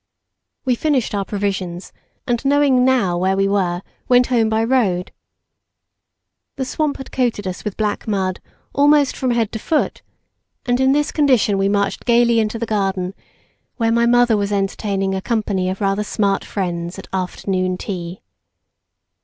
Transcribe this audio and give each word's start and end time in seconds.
We 0.65 0.73
finished 0.73 1.13
our 1.13 1.23
provisions, 1.25 1.93
and 2.25 2.43
knowing 2.43 2.83
now 2.83 3.19
where 3.19 3.37
we 3.37 3.47
were, 3.47 3.83
went 4.09 4.25
home 4.25 4.49
by 4.49 4.63
road. 4.63 5.11
The 6.55 6.65
swamp 6.65 6.97
had 6.97 7.11
coated 7.11 7.45
us 7.45 7.63
with 7.63 7.77
black 7.77 8.07
mud 8.07 8.39
almost 8.73 9.15
from 9.15 9.29
head 9.29 9.51
to 9.51 9.59
foot, 9.59 10.01
and 10.65 10.79
in 10.79 10.93
this 10.93 11.11
condition 11.11 11.55
we 11.59 11.69
marched 11.69 12.05
gaily 12.05 12.39
into 12.39 12.57
the 12.57 12.65
garden 12.65 13.13
where 13.77 13.91
my 13.91 14.07
mother 14.07 14.35
was 14.35 14.51
entertaining 14.51 15.13
a 15.13 15.21
company 15.21 15.69
of 15.69 15.81
rather 15.81 16.03
smart 16.03 16.43
friends 16.43 16.97
at 16.97 17.07
afternoon 17.13 17.77
tea. 17.77 18.23